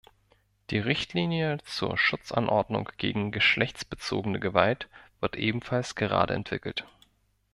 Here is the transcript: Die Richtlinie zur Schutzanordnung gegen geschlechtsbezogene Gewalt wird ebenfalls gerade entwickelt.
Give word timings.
Die 0.71 0.79
Richtlinie 0.79 1.59
zur 1.63 1.95
Schutzanordnung 1.95 2.89
gegen 2.97 3.31
geschlechtsbezogene 3.31 4.39
Gewalt 4.39 4.89
wird 5.19 5.35
ebenfalls 5.35 5.93
gerade 5.93 6.33
entwickelt. 6.33 6.87